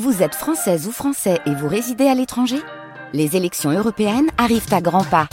[0.00, 2.56] Vous êtes française ou français et vous résidez à l'étranger?
[3.12, 5.28] Les élections européennes arrivent à grands pas.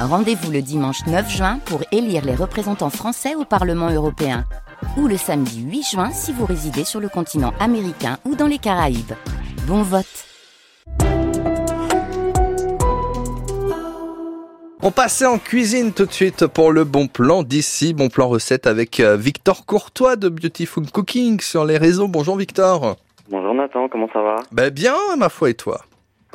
[0.00, 4.46] Rendez-vous le dimanche 9 juin pour élire les représentants français au Parlement européen.
[4.96, 8.56] Ou le samedi 8 juin si vous résidez sur le continent américain ou dans les
[8.56, 9.12] Caraïbes.
[9.66, 10.06] Bon vote
[14.80, 18.66] On passait en cuisine tout de suite pour le bon plan d'ici, bon plan recette
[18.66, 22.08] avec euh, Victor Courtois de Beautiful Cooking sur les réseaux.
[22.08, 22.96] Bonjour Victor.
[23.90, 25.80] Comment ça va Ben bien, ma foi et toi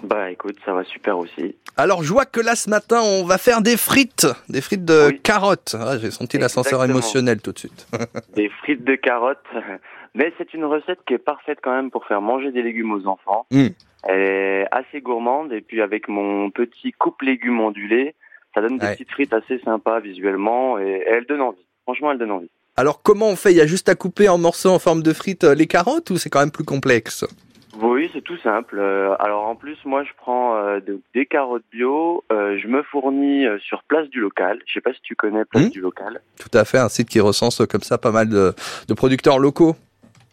[0.04, 1.56] Bah écoute, ça va super aussi.
[1.78, 5.08] Alors je vois que là ce matin on va faire des frites, des frites de
[5.10, 5.20] Oui.
[5.22, 5.76] carottes.
[5.80, 7.88] Ah, J'ai senti l'ascenseur émotionnel tout de suite.
[8.36, 9.40] Des frites de carottes.
[10.16, 13.08] Mais c'est une recette qui est parfaite quand même pour faire manger des légumes aux
[13.08, 13.48] enfants.
[13.50, 13.68] Mm.
[14.04, 18.14] Elle est assez gourmande et puis avec mon petit coupe légumes ondulé,
[18.54, 18.92] ça donne des Ouais.
[18.94, 21.66] petites frites assez sympas visuellement et, et elle donne envie.
[21.84, 22.52] Franchement, elle donne envie.
[22.76, 23.52] Alors comment on fait?
[23.52, 26.10] Il y a juste à couper en morceaux en forme de frites euh, les carottes
[26.10, 27.26] ou c'est quand même plus complexe?
[27.80, 28.78] Oui, c'est tout simple.
[28.80, 32.24] Euh, alors en plus, moi, je prends euh, de- des carottes bio.
[32.32, 34.60] euh, je me fournis euh, sur Place du Local.
[34.68, 35.70] Je sais pas si tu connais Place Mm.
[35.70, 36.22] du Local.
[36.40, 38.54] Tout à fait, un site qui recense comme ça pas mal de,
[38.88, 39.76] de producteurs locaux.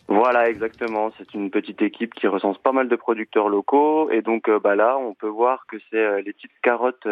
[0.09, 1.13] Voilà, exactement.
[1.19, 4.11] C'est une petite équipe qui recense pas mal de producteurs locaux.
[4.11, 7.07] Et donc bah là, on peut voir que c'est les petites carottes,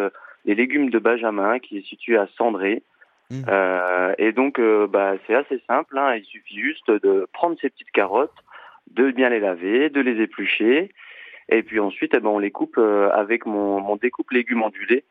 [0.45, 2.83] les légumes de Benjamin, qui est situé à Cendré.
[3.31, 3.45] Mhm.
[3.47, 5.97] Euh, et donc, euh, bah, c'est assez simple.
[5.97, 6.15] Hein.
[6.15, 8.33] Il suffit juste de prendre ces petites carottes,
[8.91, 10.89] de bien les laver, de les éplucher.
[11.49, 15.03] Et puis ensuite, eh ben, on les coupe euh, avec mon, mon découpe légumes ondulé.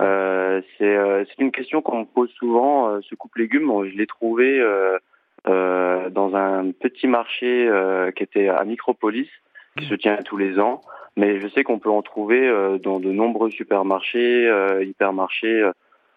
[0.00, 2.88] Euh, c'est euh, c'est une question qu'on me pose souvent.
[2.88, 4.98] euh, ce coupe légumes, bon, je l'ai trouvé euh,
[5.46, 9.30] euh, dans un petit marché euh, qui était à Micropolis,
[9.78, 10.80] qui se tient tous les ans.
[11.16, 15.70] Mais je sais qu'on peut en trouver euh, dans de nombreux supermarchés, euh, hypermarchés.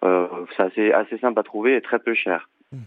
[0.03, 2.49] Euh, c'est assez, assez simple à trouver et très peu cher.
[2.71, 2.77] Mm.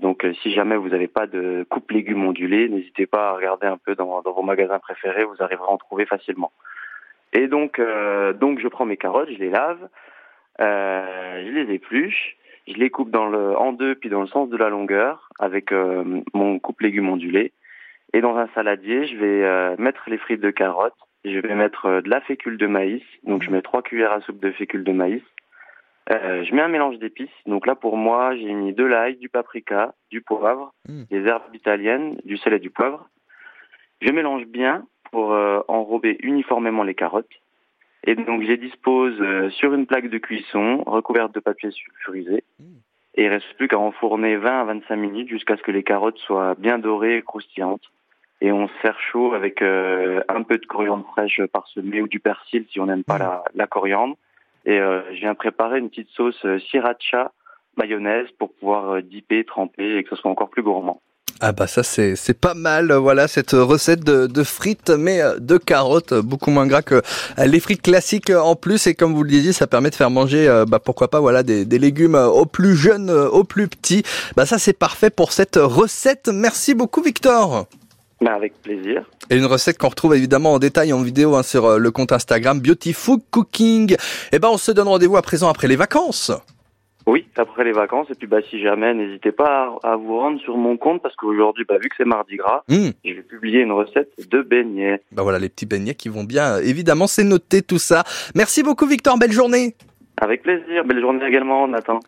[0.00, 3.66] Donc, euh, si jamais vous n'avez pas de coupe légumes ondulés, n'hésitez pas à regarder
[3.66, 6.52] un peu dans, dans vos magasins préférés, vous arriverez à en trouver facilement.
[7.32, 9.88] Et donc, euh, donc je prends mes carottes, je les lave,
[10.60, 12.36] euh, je les épluche,
[12.68, 15.72] je les coupe dans le, en deux, puis dans le sens de la longueur, avec
[15.72, 17.52] euh, mon coupe légumes ondulé.
[18.12, 20.92] Et dans un saladier, je vais euh, mettre les frites de carottes,
[21.24, 24.40] je vais mettre de la fécule de maïs, donc je mets trois cuillères à soupe
[24.40, 25.22] de fécule de maïs.
[26.10, 27.30] Euh, je mets un mélange d'épices.
[27.46, 31.02] Donc là, pour moi, j'ai mis de l'ail, du paprika, du poivre, Mm.
[31.10, 33.08] des herbes italiennes, du sel et du poivre.
[34.00, 37.28] Je mélange bien pour euh, enrober uniformément les carottes.
[38.04, 42.42] Et donc, je les dispose euh, sur une plaque de cuisson recouverte de papier sulfurisé.
[42.58, 42.64] Mm.
[43.14, 46.18] Et il reste plus qu'à enfourner 20 à 25 minutes jusqu'à ce que les carottes
[46.18, 47.92] soient bien dorées et croustillantes.
[48.40, 52.66] Et on sert chaud avec euh, un peu de coriandre fraîche parsemée ou du persil
[52.72, 53.20] si on n'aime pas Mm.
[53.20, 54.16] la, la coriandre.
[54.66, 57.32] Et euh, je viens préparer une petite sauce euh, sriracha
[57.76, 61.00] mayonnaise pour pouvoir euh, dipper, tremper et que ce soit encore plus gourmand.
[61.40, 65.56] Ah bah ça c'est c'est pas mal voilà cette recette de, de frites mais de
[65.56, 67.02] carottes beaucoup moins gras que
[67.44, 68.86] les frites classiques en plus.
[68.86, 71.64] Et comme vous le disiez ça permet de faire manger bah pourquoi pas voilà des,
[71.64, 74.04] des légumes aux plus jeunes aux plus petits.
[74.36, 76.30] Bah ça c'est parfait pour cette recette.
[76.32, 77.66] Merci beaucoup Victor
[78.22, 79.04] Mais avec plaisir.
[79.30, 82.12] et une recette qu'on retrouve évidemment en détail en vidéo hein, sur euh, le compte
[82.12, 83.96] Instagram Beautiful Cooking
[84.32, 86.30] et ben on se donne rendez-vous à présent après les vacances
[87.06, 88.06] Oui, après les vacances.
[88.10, 91.16] Et puis bah si jamais, n'hésitez pas à, à vous rendre sur mon compte parce
[91.16, 92.90] qu'aujourd'hui, bah, vu que c'est mardi gras, Mmh.
[93.04, 95.02] je vais publier une recette de beignets.
[95.10, 98.04] bah voilà les petits beignets qui vont bien évidemment c'est noté tout ça
[98.36, 99.74] merci beaucoup Victor belle journée
[100.20, 100.84] Avec plaisir.
[100.84, 101.98] Belle journée également, Nathan.